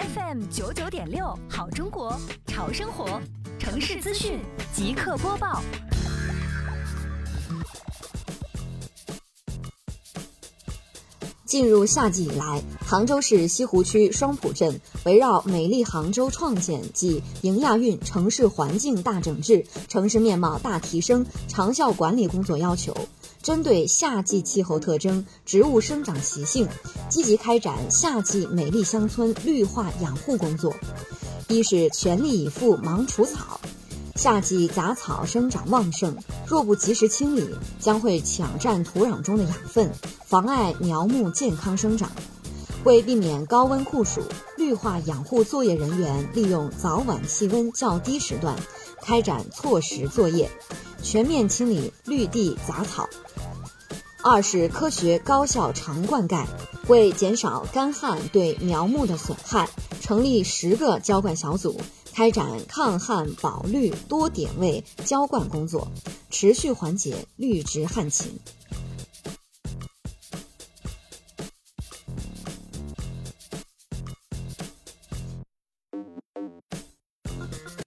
[0.00, 3.20] FM 九九点六，好中国，潮生活，
[3.58, 4.40] 城市资讯
[4.72, 5.62] 即刻播报。
[11.44, 22.96] 进入夏季以来，杭州市西湖区双浦镇围绕“美丽杭州创建暨迎亚运城市环境大整治、城市面貌大提升长效管理工作要求，
[23.42, 26.68] 针对夏季气候特征、植物生长习性，
[27.08, 30.74] 积极开展夏季美丽乡村绿化养护工作。
[31.48, 33.60] 一是全力以赴忙除草。
[34.14, 36.14] 夏季杂草生长旺盛，
[36.46, 37.48] 若不及时清理，
[37.78, 39.90] 将会抢占土壤中的养分，
[40.26, 42.12] 妨碍苗木健康生长。
[42.84, 44.20] 为避免高温酷暑，
[44.58, 48.54] 绿化养护作业人员利用早晚气温较低时段，
[49.02, 50.50] 开展错时作业，
[51.02, 53.08] 全面清理绿地杂草。
[54.22, 56.44] 二是科学高效长灌溉，
[56.88, 59.66] 为减少干旱对苗木的损害，
[60.02, 61.80] 成立十个浇灌小组。
[62.12, 65.90] 开展抗旱保绿多点位浇灌工作，
[66.28, 68.38] 持续缓解绿植旱情。